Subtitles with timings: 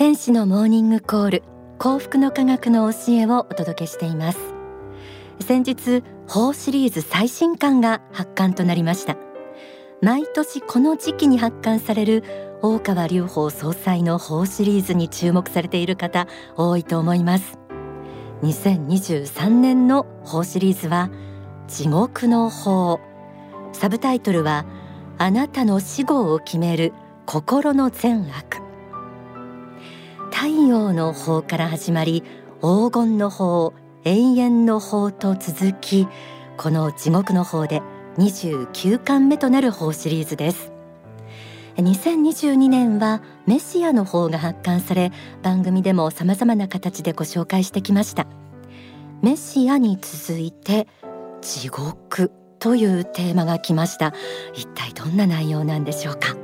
[0.00, 1.42] 天使のモーニングコール
[1.78, 4.38] 幸福の科学の教えをお届けしています。
[5.40, 9.18] 先日法シリーズ最新刊が発刊となりました。
[10.00, 12.24] 毎年この時期に発刊される
[12.62, 16.26] 大川隆法総裁の法シリーズに注目されている方
[16.56, 17.58] 多いと思います。
[18.40, 21.10] 2023年の法シリーズは
[21.68, 23.00] 地獄の法。
[23.74, 24.64] サブタイトルは
[25.18, 26.94] あなたの死後を決める
[27.26, 28.59] 心の善悪。
[30.30, 32.22] 太陽の法から始まり
[32.60, 36.08] 黄金の法永遠の法と続き
[36.56, 37.82] この地獄の法で
[38.16, 40.72] 29巻目となる法シリーズです。
[41.76, 45.12] 2022年はメシアの法が発刊され
[45.42, 48.26] 番組でも様々な形でご紹介してきました。
[49.22, 50.86] メシアに続いて
[51.40, 54.12] 地獄というテーマが来ました。
[54.54, 56.39] 一体どんな内容なんでしょうか？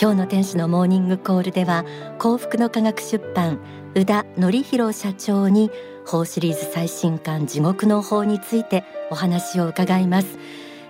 [0.00, 1.84] 今日の天使のモーニングコールでは
[2.18, 3.60] 幸福の科学出版
[3.94, 5.70] 宇田則弘社長に
[6.04, 10.38] 法シリーズ最新刊地獄の法についてお話を伺います。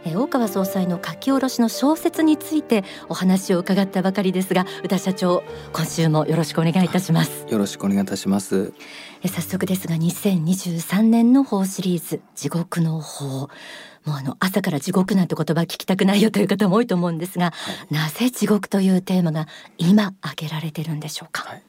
[0.07, 7.47] 大川総裁の書き下ろしの小説についてお話を伺ったばかりですが宇田社長今週もよろしくお願いいたします。
[7.49, 8.73] よろしくお願いいたします。
[9.25, 13.49] 早速ですが2023年の法シリーズ地獄の法
[14.05, 17.53] もうあの朝から地獄なんて言葉聞きたくないよという方も多いと思うんですが、は
[17.91, 19.47] い、なぜ地獄というテーマが
[19.79, 21.63] 今挙げられてるんでしょうか、はい、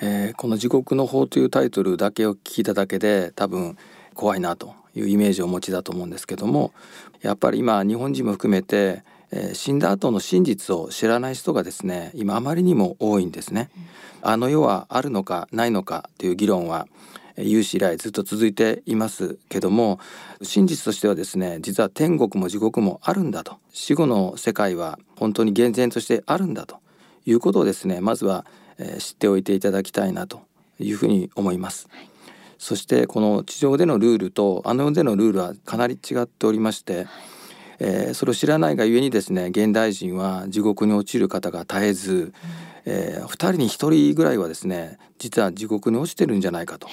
[0.00, 3.76] えー、この地獄の法というタイトルだけを聞いただけで多分
[4.14, 6.72] 怖いなというイメージをお持ちだと思うんですけども
[7.22, 13.70] やっぱり今日本人も含めて、えー、死んだ後の真実を知らない人がですね今あまりにも多いんですね。
[14.20, 16.88] あの世はあるのかないのかという議論は
[17.38, 20.00] 有史以来ずっと続いていますけども
[20.42, 23.58] 真実としてはですね実は天国も地獄もあるんだと。
[23.72, 26.80] 死後の世界は本当に厳然としてあるんだと
[27.26, 28.44] いうことをですねまずは、
[28.78, 30.42] えー、知っておいていただきたいなと
[30.80, 31.86] いうふうに思います。
[31.90, 32.08] はい。
[32.58, 37.06] そしてこの地上でのルールとあの世でのルールはかなり違っておりまして、
[37.78, 42.32] えー、それを知らないがゆえにですね現代人は地獄に落ちる方が絶えず、うん、
[42.86, 46.88] えー、2人に1人ぐらいはですね実は地獄に落ちてるんじゃないかと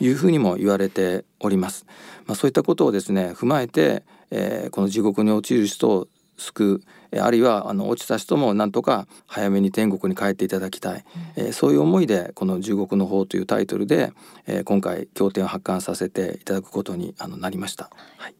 [0.00, 1.86] いうふうにも言われております。
[2.26, 11.04] まあ、そういったことをですね踏まえて、えー、この地獄に落ちる人を救うあるいはあの落ちた人もなんとか早めに天国に帰っていただきたい、
[11.36, 14.12] うん、えー、そういう思いでこの「地獄の法」というタイトルで、
[14.46, 17.90] えー、今回経典を発刊させていただくことにあのなりました。
[18.16, 18.34] はい、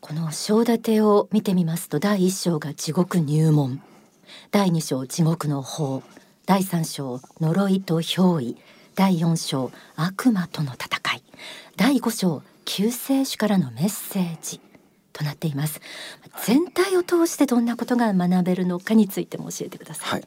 [0.00, 3.82] この章立てを見てみますと第一章が地獄入門。
[4.50, 6.02] 第二章地獄の法。
[6.46, 8.56] 第三章呪いと憑依。
[8.96, 11.22] 第四章悪魔との戦い。
[11.76, 14.58] 第五章救世主からのメッセージ。
[15.12, 15.82] となっています。
[16.46, 20.24] 全体を通してどんなことが学べるのかについても教えてください、はい。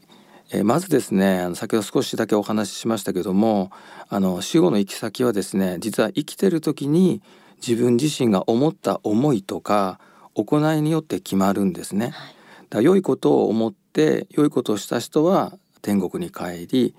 [0.51, 3.71] えまずですねあの先ほど少しだけお話ししましたけども
[4.07, 7.23] あの死後の行き先はですね実は生きてる時に
[7.67, 9.99] 自分自身が思った思いとか
[10.35, 12.09] 行いによって決まるんですね。
[12.09, 12.35] はい、
[12.69, 16.95] だ良いことを思って良いことをした人は天国に帰り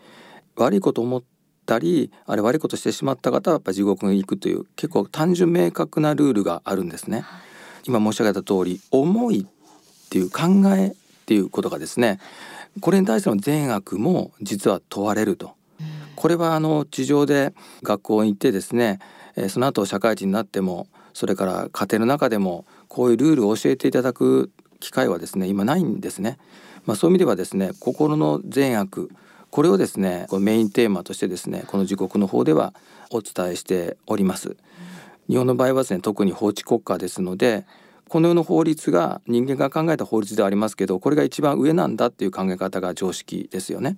[0.56, 1.22] 悪いことを思っ
[1.70, 7.20] たりあれ悪いことをしてしまった方はやっぱ地獄に行くという結構単純明確なルールがあるんですね。
[7.20, 7.50] はい
[7.84, 10.42] 今申し上げた通り思いっていう考
[10.76, 10.92] えっ
[11.26, 12.18] ていうことがですね
[12.80, 15.54] これに対しての善悪も実は問われると。
[16.16, 18.98] これはあの地上で学校に行ってですね
[19.48, 26.38] その後社会人になってもそれから家庭の中でもこういうルールを教えていただく機会はですね今ないんですね。
[26.84, 29.10] まあ、そういう意味ではですね心の善悪
[29.50, 32.72] これをですねメインテーマとしてですねこの時刻の方では
[33.10, 34.56] お伝えしております。
[35.28, 37.64] 日本の場合はですね特に法治国家ですので
[38.08, 43.96] この世の法律が人間が考えた法律ではありますけどこれが一番上なんだっていう考え方が常識ですよね。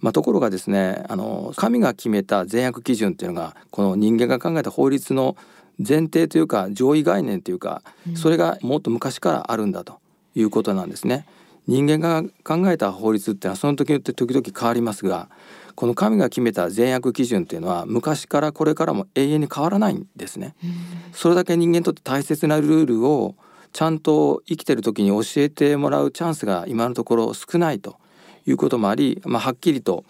[0.00, 5.36] まあ、ところがですねあの神が決めた善悪基準っていうのがこの人間が考えた法律の
[5.78, 7.82] 前提というか上位概念というか
[8.14, 9.98] それがもっと昔からあるんだと
[10.34, 11.26] いうことなんですね。
[11.66, 15.28] 人間が考えた法律っていうのはその時によって時々変わりますが
[15.74, 20.54] この神が決めた善悪基準っていうのは昔からこれからも永遠に変わらないんですね。
[21.12, 23.34] それだけ人間にとって大切なルールを
[23.72, 27.96] ちゃんと生きてる時に教えてもらうチャンスが今のところ少ないと
[28.46, 30.04] いうこともあり、まあ、はっきりと、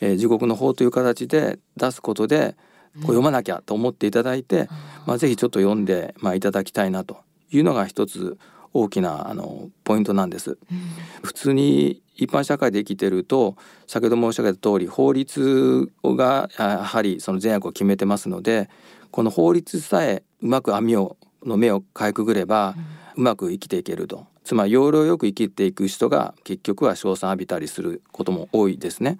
[0.00, 2.56] えー、地獄の法という形で出すことで
[2.94, 4.66] こう読まなきゃと思っていただいて、うん、
[5.06, 7.18] まあ、ぜひちょっと読んで、まあ、いただきたいなと
[7.50, 8.38] いうのが一つ
[8.72, 10.50] 大きなあのポイントなんです。
[10.50, 10.58] うん、
[11.22, 13.56] 普通に一般社会で生きてると
[13.86, 18.68] 先ほど申し上げた通り法律がやはりその善悪を決めてますので
[19.10, 22.74] この法律さえうまく網をの目をかいくぐれば、
[23.16, 29.18] うまく生きていけるとつまり要領よく生きていく人が結局は賞賛浴びたりすることも多いですね。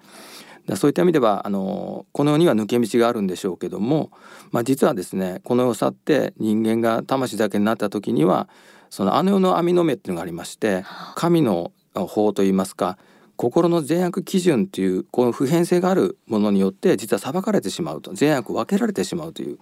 [0.76, 4.10] そういった意味ではあのこの世には抜け道があるんでしょうけども、
[4.52, 8.48] まあ、実はですねこの世を去って人間が魂だけになった時には
[8.90, 10.84] そのあの世の網の目っていうのがありまして
[11.14, 12.98] 神の法といいますか
[13.36, 18.12] 心の善悪基準というこの普遍性があるものによって実は裁かれてしまうと。
[18.12, 19.58] 善悪分けられてしまうという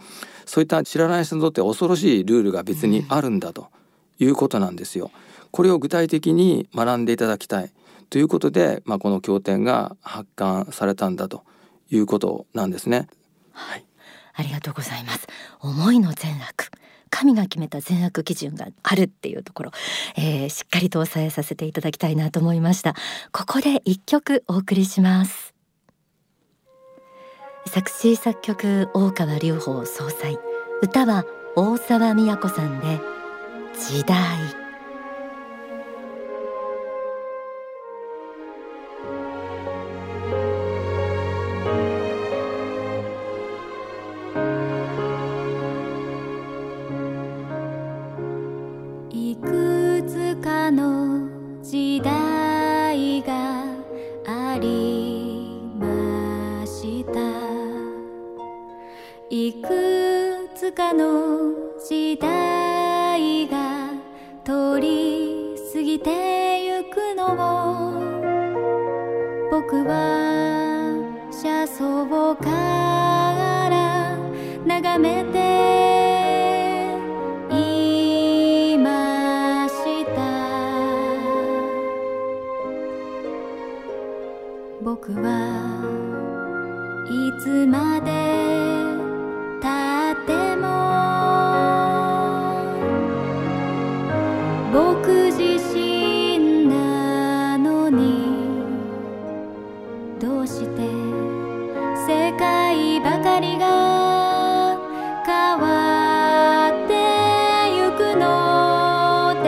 [0.47, 3.69] そういった知らない人にとって恐ろしいルールが別にあるんだと。
[4.21, 5.13] いうことなんですよ。
[5.53, 7.71] これを具体的に学んでいただきたい。
[8.11, 11.45] ということで、まあ、この経典が発刊されたんだと。
[11.91, 13.09] いうことなんですね。
[13.53, 13.85] はい、
[14.35, 15.27] ありがとうございます。
[15.61, 16.71] 思いの善悪
[17.08, 19.70] 神が決めた善悪基準があるっていうところ、
[20.16, 22.94] えー、しっかりと押さえさせていただきたいなと思いました。
[23.32, 25.55] ここで一曲お送りします。
[27.66, 30.38] 作詞作曲大川隆法総裁。
[30.81, 31.25] 歌は
[31.56, 33.00] 大沢都さんで
[33.75, 34.57] 時代。
[62.19, 63.91] 期待が
[64.44, 68.00] 通り過ぎてゆくのを。
[69.50, 70.97] 僕は
[71.31, 72.50] 車窓か
[73.70, 74.17] ら
[74.67, 75.38] 眺めて
[77.55, 80.19] いました。
[84.82, 85.29] 僕は
[87.09, 87.11] い
[87.41, 88.28] つまで
[102.06, 104.76] 世界ばかりが
[105.26, 106.94] 変わって
[107.76, 109.46] ゆくので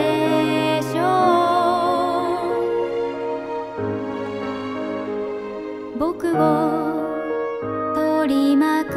[0.83, 1.01] しょ
[5.95, 5.99] う。
[5.99, 6.39] 僕を
[7.95, 8.93] 取り巻く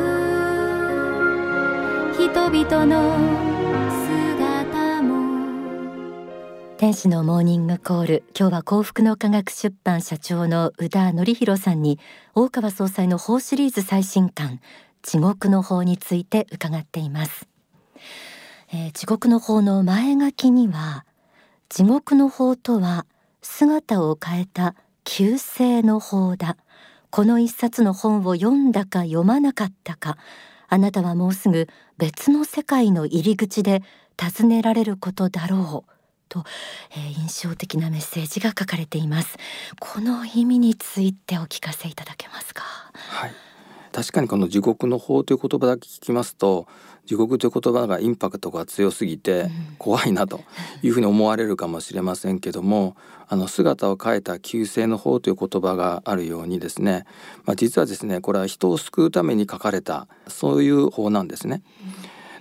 [2.18, 3.23] 人々の
[6.84, 8.24] 天使のモーニングコール。
[8.38, 11.98] 今日は幸福の科学出版社長の宇田則弘さんに
[12.34, 14.60] 大川総裁の法シリーズ最新刊。
[15.00, 17.48] 地獄の法について伺っています、
[18.70, 21.06] えー、地獄の法の前書きには
[21.70, 23.06] 地獄の法とは
[23.40, 26.58] 姿を変えた旧世の法だ。
[27.08, 30.18] この一冊の本を読んだか読まなかったか
[30.68, 31.66] あなたはもうすぐ
[31.96, 33.82] 別の世界の入り口で
[34.18, 35.93] 尋ねられることだろう。
[36.28, 36.44] と、
[36.92, 39.36] えー、印象的なメッセージが書かれています。
[39.80, 42.62] この意味についてお聞かせいただけますか？
[42.94, 43.32] はい。
[43.92, 46.66] 確かにこの地獄の法という言葉だけ聞きますと
[47.06, 49.48] 地獄という言葉がインパクトが強すぎて
[49.78, 50.40] 怖いなと
[50.82, 52.96] いうふうに思われるかもしれませんけども
[53.28, 57.04] あの姿を変えた旧世の法という言葉があるようにですね、
[57.44, 61.62] まあ、実はですねこれは人を救うために書かれたそういう法なんですね。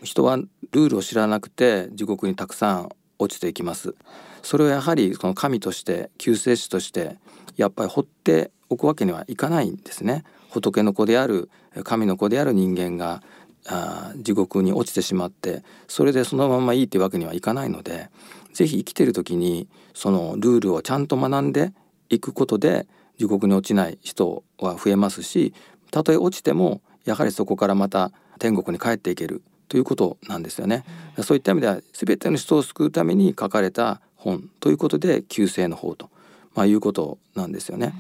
[0.02, 2.90] 人はルールを知らなくて地獄にたくさん
[3.24, 3.96] 落ちていきます。
[4.42, 7.18] それをやはりこの神として救世主として
[7.56, 10.24] やっぱり放っておくわけにはいかないんですね。
[10.50, 11.50] 仏の子である
[11.84, 13.24] 神の子である人間が
[13.68, 18.10] あ地獄に落ちてしまってそれでそのままいいってわけにはいかないので
[18.54, 21.74] 是非生きてる時にそのルールをちゃんと学んで
[22.10, 22.88] いくことで
[23.18, 25.54] 地獄に落ちない人は増えますし
[25.92, 29.44] たとえ落ちてもやはりそこからまた天国に帰っていける。
[29.74, 30.84] ということなんですよね。
[31.24, 36.12] そういった意味では全ての人を救うために書かれた本ということで救世の法と、
[36.54, 37.96] まあ、いうことなんですよね。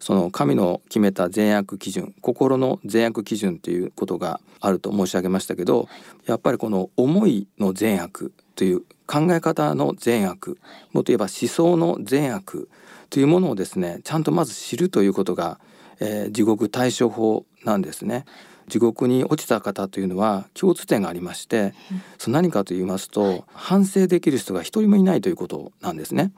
[0.00, 5.88] その神の決めた善悪基準心の善悪基準ということがあると申し上げましたけど
[6.26, 10.58] やっぱりこの思いの善悪という考え方の善悪
[10.92, 12.68] もっと言えば思想の善悪
[13.08, 15.58] というものをですねちゃんとまず知るということが、
[16.00, 18.26] えー、地獄対処法なんですね。
[18.68, 21.74] 地獄に落ちた方というのは共通点がありまして、
[22.18, 26.32] その何かと言いますと反省できる人が一人もいないということなんですね。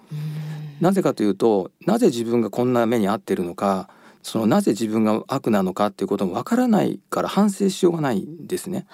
[0.81, 3.89] なぜかというとなぜ自分がこんな目に遭っているのか
[4.23, 8.87] そのなぜ自分が悪なのかっていうこともわからないから反省しようがないんですね。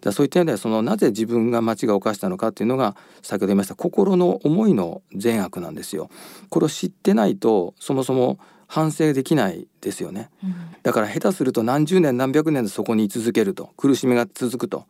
[0.00, 6.08] だそういった意味ではそのなぜ自分が間違いを犯したのかっていうのが先ほど言いました心の思いの善悪なんですよ。
[6.50, 14.86] これを知ってないとそもそも反省できないですよね、うん、だから下手すると何十年何百年でそこに居続けると苦しみが続くと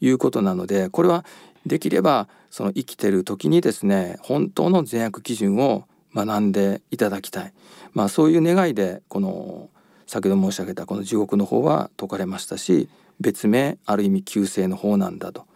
[0.00, 1.24] いうことなのでこれは
[1.66, 7.52] できればその生きてる時にですね本当の善悪基準を学んでいただきたい、
[7.94, 9.70] まあ、そういう願いでこの
[10.06, 12.88] 先ほど申し上げたこの地獄の方は解かれましたし
[13.20, 15.46] 別名ある意味旧姓の方なんだと、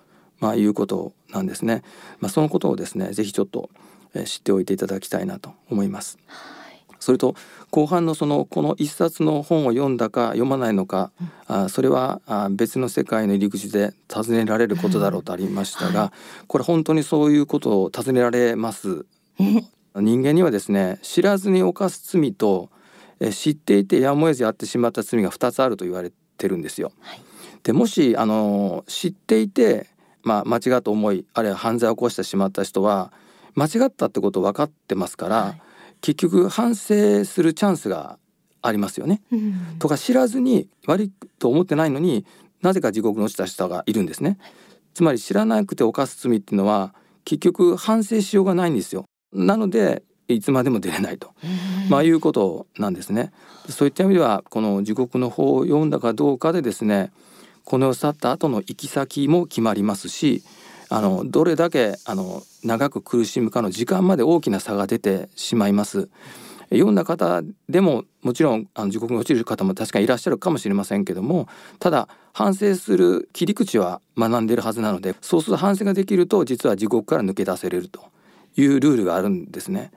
[0.41, 1.83] まあ、いうことなんですね。
[2.21, 3.69] まあ、そのことをですねぜひちょっと
[4.25, 6.19] 知っておいていただきたいなと思います。
[7.07, 7.37] それと
[7.71, 11.13] 後半のそのこの一冊の本を読んだか読まないのか、
[11.49, 16.07] うん、あそれはあ別の世界の入り口で尋ねられることだろうとありましたが、は
[16.43, 19.07] い、これ本当にそういうことを尋ねられます。
[19.39, 22.71] 人間にはですね知らずに犯す罪と
[23.21, 26.91] え知っていてやむを得ずやってしまった罪が2つあると言われてるんですよ。
[27.01, 27.21] はい、
[27.63, 29.87] でもしあの知っていて、
[30.25, 33.13] まあ、間違った思いあるいは犯罪を起こしてしまった人は
[33.55, 35.63] 間違ったってこと分かってますから、はい、
[36.01, 38.19] 結局反省するチャンスが
[38.63, 39.23] ありますよね。
[39.33, 42.27] うん、とか知らずに悪いと思ってないのに
[42.63, 44.39] なぜか地獄に落ちた人がいるんですね。
[44.95, 49.05] つまり知らなくて犯す罪っていうのは結局反省しようがないんですよ。
[49.33, 51.35] なのでいつまでも出れないと、
[51.89, 53.33] まあ、いうことなんですね。
[53.69, 57.13] そういった意味ではこの地獄の法を読んだかどうかでですね
[57.65, 60.43] この世を去った後の行き先も決まりますし
[60.89, 66.09] あのどれだけあの長く苦しむかの時間まで大きな差が出てしまいます。
[66.71, 78.11] 読んだ方でももちろんあの地獄に落ちる方も確かにいらっしゃるかもしれませんけどもただ反省する切り口は学んでいるはずなのでそうすると反省ができると実は地獄から抜け出せれると
[78.57, 79.93] いうルールがあるんですね。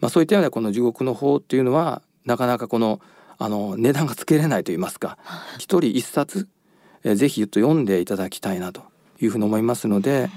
[0.00, 3.00] まあ、そういった意味ではこの地獄の法っていうのはなかなかこの
[3.36, 5.18] あの値段がつけれないと言いますか
[5.58, 6.48] 一人一冊
[7.04, 8.82] えぜひと読んでいただきたいなと
[9.20, 10.30] いうふうに思いますので、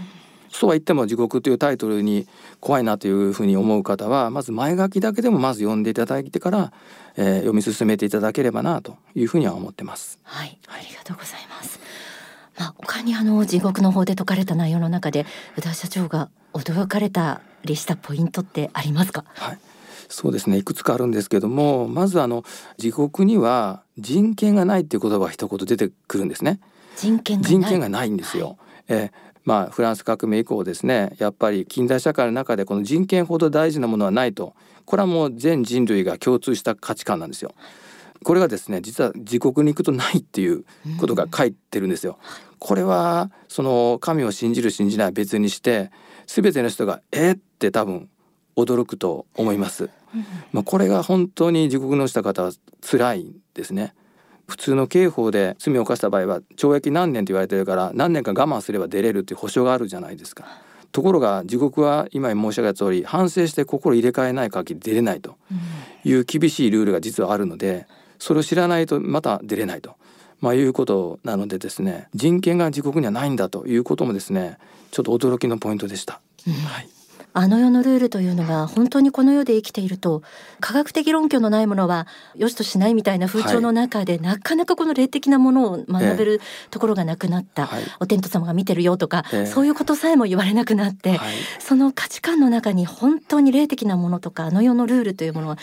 [0.50, 2.27] そうは言っても「地獄」というタイトルに
[2.62, 6.72] 怖いなというふうに思う方はまず前書きだけでもまず読んでいただいてから、
[7.17, 10.19] えー、読み進めていただければなというふうには思ってます。
[10.24, 11.79] はい、ありがとうございます。
[12.57, 15.25] まあ、他にあの地獄の方で説かれた内容の中で
[15.57, 19.25] 宇田社長が驚かれたりしたポイントってありますか？
[19.36, 19.60] はい、
[20.10, 22.43] そうですねいくつかあるんですけどもまずあの
[22.77, 26.60] 地獄には人権がないっていう言葉が一言出てくるんですね。
[26.96, 28.48] 人権人権がないんですよ。
[28.48, 28.57] はい、
[28.88, 29.12] え
[29.44, 34.53] まあフランス革命以降ですねやっぱり近代社会の中でこの人権ほど大事なものはないと
[34.86, 37.53] これはもう全人類が共通した価値観なんですよ。
[38.24, 40.65] これがですね実は地獄に行くとないっていう
[41.00, 42.17] ことが書いてるんですよ。
[42.60, 45.91] これはその神を信じる信じない別にして
[46.25, 48.10] 全ての人が「えっ?」って多分
[48.56, 49.89] 驚くと思います。
[50.51, 52.51] まあ、これが本当に地獄のした方は
[52.82, 53.94] 辛いんですね。
[54.48, 60.46] 普通の刑法で罪を犯した場合は懲役何年と言われてるから何年か我慢すれば出れるっていう保証があるじゃないですか。
[60.94, 65.36] ところが地獄は今申し上げた通り反省して心入れ替えない限り出れないと
[66.06, 67.88] いう厳しいルールが実はあるので
[68.20, 69.96] それを知らないとまた出れないと。
[70.39, 74.60] まあ、いうことなのでですね人権が地獄にはないんだということもですね
[74.92, 76.22] ちょっと驚きのポイントでした。
[76.46, 76.97] うん、はい
[77.38, 80.24] あの世のルールというのが本当にこの世で生きていると
[80.60, 86.41] 科学的論拠のないものは良しとしないみたいな風潮の中で、はい、なかなかこの霊的なものを学べる
[86.72, 89.46] ところがなくなった、えお天道様が見てるよとか、え。
[89.46, 95.60] そういうことさえも言われなくなって、はい、その価値観の中に本当に霊的なものとかあの世のルールというものは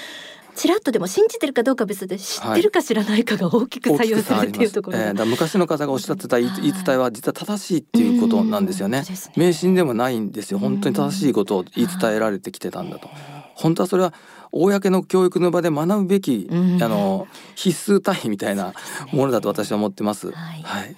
[0.54, 9.02] ちらっとでも信じてるかどうか別で知ってるか知らないかが大きく左右されているところ、はい、えー、昔の方がおっしゃってた言い伝えは実は正しいっていうことなんですよね。
[9.02, 9.06] ね
[9.36, 13.08] 迷信でもないんですよ本当に正しいことを言い伝えられてきてたんだと。
[13.54, 14.12] 本当はそれは
[14.52, 18.72] 公の教育の場で学ぶべき、あの必須単位みたいな
[19.12, 20.30] ものだと私は思ってます。
[20.30, 20.94] はい、はい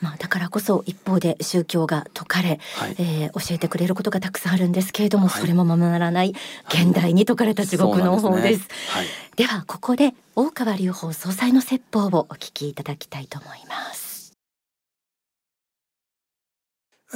[0.00, 6.34] まあ、だからこそ一方で宗教が解かれ、はい、えー、教えてくれることがたくさんあるんですけれども、はい、それもままならない
[6.68, 8.68] 現代に解かれた地獄の方です。
[8.88, 14.04] はい、ではここで大川隆法総裁の説法をお聞きいただきたいと思います。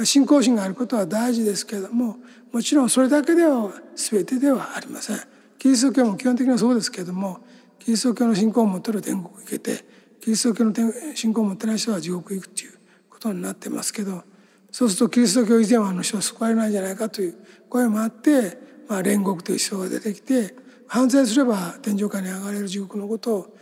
[0.05, 2.17] 信仰心があることは大事ですけれども
[2.53, 5.19] もちろんそれだけでは全てではありません。
[5.57, 7.39] キリスト教も基本的にはそうですけれども
[7.79, 9.83] キリスト教の信仰を持ってる天国行けて
[10.21, 10.73] キリスト教の
[11.15, 12.73] 信仰を持ってない人は地獄行くっていう
[13.09, 14.23] ことになってますけど
[14.71, 17.35] そうするとキリスト教以前はあの人は救われないんじゃないかという
[17.69, 18.57] 声もあって、
[18.87, 20.55] まあ、煉獄という思想が出てきて
[20.87, 23.57] 反省すれば天上界に上がれる地獄のことを、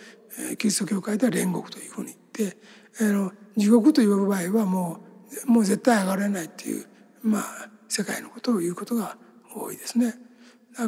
[0.52, 2.58] え、キリスト教会では煉獄というふうに言って、
[3.02, 5.00] えー、の地獄という場合はも
[5.46, 6.86] うもう絶対上がれないっていう、
[7.22, 7.44] まあ、
[7.90, 9.18] 世界のことを言うことが
[9.54, 10.16] 多いですね。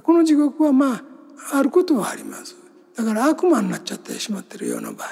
[0.03, 1.03] この地獄はまあ
[1.57, 2.55] あることはあります。
[2.95, 5.07] だから悪魔になっちゃってしまってるような場合、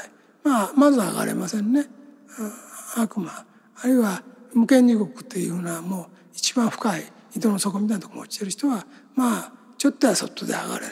[0.48, 1.82] まあ、まず上がれませんね。
[1.82, 3.46] うん悪魔
[3.84, 4.24] あるいは
[4.54, 7.04] 無権地獄っていうのはもう一番深い
[7.36, 10.90] 井戸の底みたいなところに落ちてる人はまあちょっとやそっとで上がれない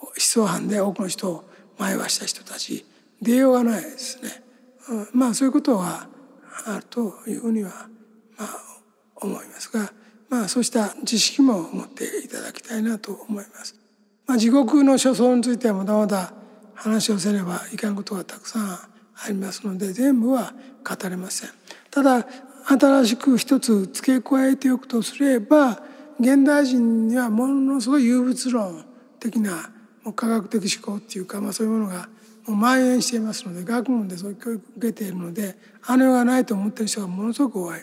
[0.00, 1.44] 思想犯で多くの人を
[1.78, 2.84] 前はした人たち
[3.20, 4.42] 出ようがないですね。
[4.88, 6.08] うんまあそういうことは
[6.66, 7.70] あるというふうには
[8.38, 8.58] まあ
[9.16, 9.92] 思いますが
[10.30, 13.76] まあそうした知識も持っていただきたいなと思います。
[14.26, 16.32] まあ、地獄の所相についてはまだまだ
[16.82, 18.88] 話をせねばいかんことがたくさんあ
[19.28, 21.50] りますので全部は語れません。
[21.90, 22.26] ただ
[22.66, 25.82] 新しく一つ付け加えておくとすれば
[26.18, 28.84] 現代人にはものすごい有物論
[29.18, 29.70] 的な
[30.04, 32.08] もう科学的思考っていうか、まあ、そういうものが
[32.46, 35.56] もう蔓延していますので学問でそういう教育を受けているので
[35.96, 37.80] 姉がないと思っている人がものすごく多い。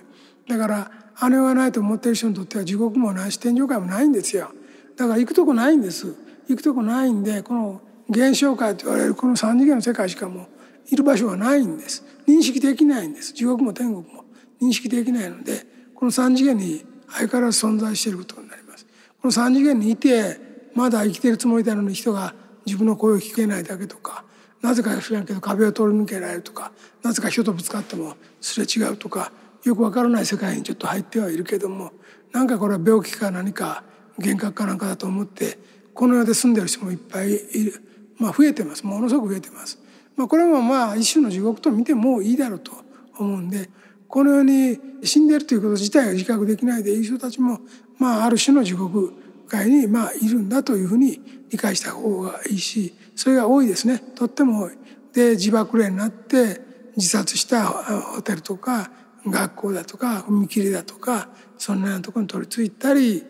[0.48, 0.92] だから
[1.30, 4.52] 姉がないと思っている人にとっては地獄もないし天上界もないんですよ。
[4.96, 6.16] だから行くとこないんです。
[6.48, 10.48] 行くとこないんでこの現象界と言われるこの三次元の世界しかもう
[10.90, 12.04] いる場所はないんです。
[12.28, 13.34] 認識できないんです。
[13.34, 14.24] 地獄も天国も。
[14.62, 18.86] 認識できないのでこの三次元に相変わらず存在していることになります。
[19.22, 20.40] この三次元にいて
[20.74, 22.34] まだ生きてるつもりなのに人が
[22.66, 24.24] 自分の声を聞けないだけとか
[24.62, 26.72] なぜか知らんけど壁を通り抜けられるとか
[27.02, 29.32] なぜか人とぶつかってもすれ違うとか
[29.64, 31.92] よくわからない世界にちょっと入ってはいるけども
[32.32, 33.84] なんかこれは病気か何か
[34.18, 35.58] 幻覚かなんかだと思って
[35.94, 37.87] この世で住んでる人もいっぱいいる。
[38.18, 39.80] まあ増えてますものすごく増えてます。
[40.16, 42.72] まあ、これもまあ一種の地獄と見てもいいだろうと
[43.20, 43.70] 思うんで
[44.08, 47.60] この世に死んでるということ自体が自覚できないでいい人たちも
[48.00, 49.14] まあある種の地獄
[49.48, 54.78] 界にまあいるんだというふうに理解した方がいいしそれが多いですねとっても多い。
[55.14, 56.62] で自爆霊になって
[56.96, 58.92] 自殺したホテルとか
[59.26, 63.24] 学校だとか踏切だとかそんなところに取り付いたり、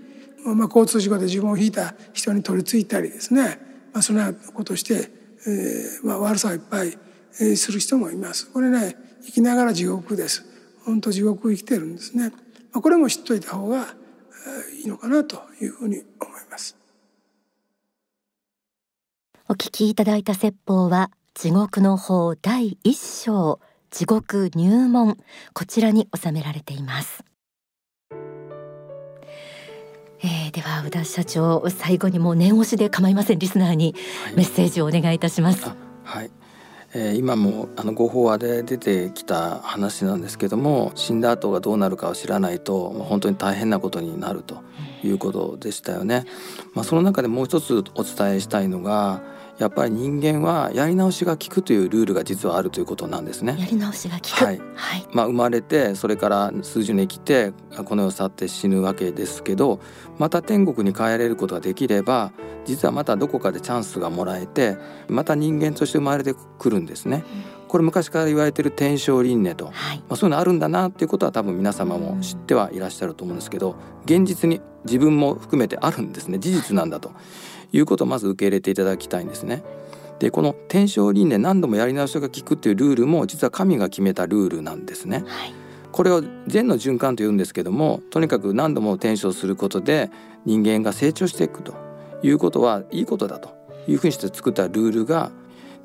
[0.46, 3.60] まあ、交通事故で自分を引いた人に取り付いたりですね、
[3.98, 5.10] まあ、そんなことをして、
[5.48, 6.96] えーまあ、悪さをいっぱい
[7.58, 8.46] する人もいます。
[8.52, 10.46] これね生きながら地獄です。
[10.86, 12.30] 本当地獄生きてるんですね。
[12.74, 13.96] まあ、これも知っといた方が
[14.80, 16.78] いいのかなというふうに思います。
[19.50, 25.18] お聞きいただいた説法は地獄の法第一章地獄入門
[25.54, 27.24] こちらに収められています。
[30.24, 33.96] えー、では宇田社長最後にもう念押しで構いませんリスナーに
[34.36, 35.66] メッセージをお願いいたします。
[35.66, 36.32] はい、はい
[36.94, 44.64] えー、今もあのご法話で出てきた話なんですけども死んだ後がどうなるかを知らないと本当に大変なことになると
[45.04, 46.26] いうことでしたよね。
[46.74, 49.22] まあ、その中でもう一つお伝えしたいのが
[49.58, 53.56] やっぱり人間はやり直しが効くというルールが実はあるということなんですね。
[53.60, 54.46] やり直しが効く。
[54.46, 54.62] はい。
[54.76, 57.54] はい、まあ生まれてそれから数十年生きて
[57.86, 59.80] この世を去って死ぬわけですけど、
[60.18, 62.32] また天国に帰れることができれば、
[62.66, 67.24] 実はまたどこかでチャンスがもらえて、また人間として生まれてくるんですね。
[67.68, 76.38] これ昔から言われてる天正輪廻と、はい、まあそういうのあるんだなっていうことは多分皆様も知ってはいらっしゃると思うんですけど、現実に自分も含めてあるんですね。
[76.40, 77.12] 事実なんだと。
[77.72, 79.64] いうことをまず受け入れていただきたいんですね。
[80.20, 85.24] でこの天正輪廻何度もやり直しが効くっていうルールも実は神が決めたルールなんですね。
[85.28, 85.54] はい、
[85.92, 90.10] これを善の循環というんですけどもとにかく何度も転生することで
[90.46, 91.76] 人間が成長していくと
[92.24, 93.50] いうことはいいことだと
[93.88, 95.32] いうふうにして作ったルールが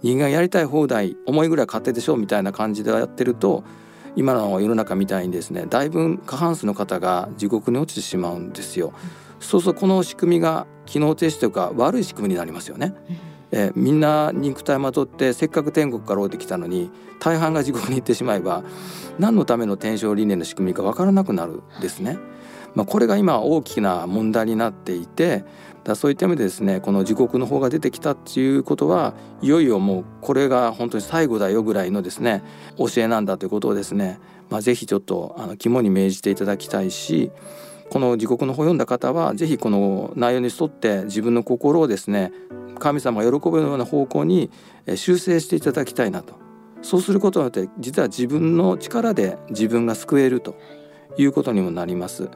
[0.02, 3.64] 人間がやりたい放題思いぐらい勝手でしょうみたいな感じでやってると
[4.16, 8.92] 今の世の中みたいにですねだいぶ過半数の方が地獄に落ちてしまうんですよ。
[9.40, 12.92] そうするとこの仕組みが機能停止というか悪い仕組みになりますよね。
[13.50, 18.62] えー、みんな肉体まとってせっかく天国から降りてきたのに大半が地獄に行ってしまえば
[19.18, 22.18] 何のための天正理念の仕組みか分からなくなるですね。
[22.74, 25.44] まあ、これが今大きな問題になっていて
[25.85, 32.42] だそういった意味でですねこの地獄の方が出てきたっていうことはいよいよもうこれが本当に最後だよぐらいのですね
[32.78, 37.31] 教えなんだということをですね、まあ、ぜひちょっとあの肝に銘じていただきたいし
[37.92, 42.33] この地獄の本を読んだ方は是非この内容に沿って自分の心をですね
[42.78, 44.50] 神様が喜ぶような方向に
[44.96, 46.40] 修正していただきたいなと。
[46.81, 50.57] そうすることによって実は自分の力で自分が救えると
[51.18, 52.31] いうことにもなります。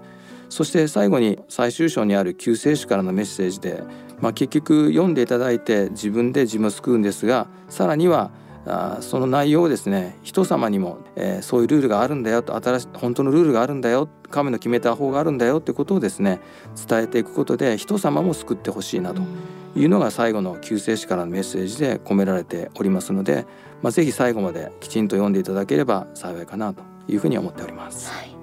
[0.50, 3.82] そして最後に最終章にある救世主からのメッセージで、
[4.20, 8.30] まあ、結局読んでいただいて自分で自分を救うんですがさらには
[8.66, 16.40] あその内容をですね人様にも、えー、そういうルールがあるんだよと新しい本当のルールがあるんだよ神の決めた方があるんだよということをですね
[16.88, 19.22] 伝えていくことで人様も救ってほしいなと
[19.76, 23.46] いうのが最後の救世主からのメッセージで込められておりますので、
[23.82, 28.10] まあ、ぜひ最後まできちんと読んでいただければ幸いかなというふうに思っております。
[28.10, 28.34] はい、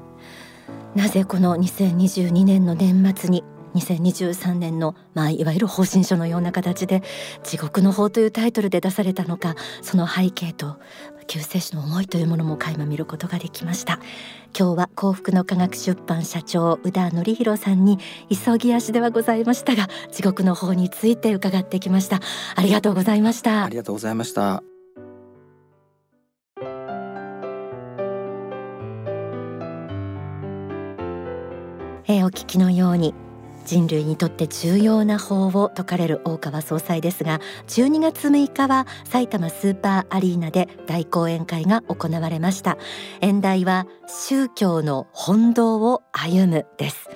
[0.95, 3.43] なぜこの2022年の年末に
[3.75, 7.03] 2023年の、まあ、いわゆる方針書のような形で
[7.43, 10.77] 「地獄の法」というタイトルで出されたのかその背景と
[11.27, 13.99] 救世主の思いというものも垣間見ることができました。
[14.57, 17.97] 今日は幸福の科学出版社長宇田則弘さんに
[18.29, 22.19] 急ぎ足ではございましたが地獄の法について伺ってきました。
[22.55, 23.65] ありがとうございました。
[23.65, 24.63] ありがとうございました。
[32.05, 33.15] えー、お聞きのように
[33.65, 42.77] 人類にとって重要な法を説かれる大川総裁ですが12月6日は埼玉スーパーアリーナで大講演会が行われました。
[43.21, 47.09] 演題は宗教の本道を歩むです。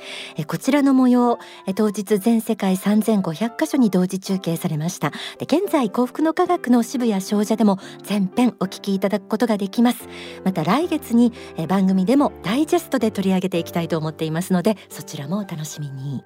[0.48, 1.40] こちらの模様
[1.76, 5.12] 当日全世界3500カ所に同時中継されました。
[5.38, 10.08] で現在幸福の科学の渋谷少女でも全編お聞きいただくことができます。
[10.44, 11.34] また来月に
[11.68, 16.24] 番組でもダイジェストで取り上げていきたいと思っていますのでそちらもお楽しみに。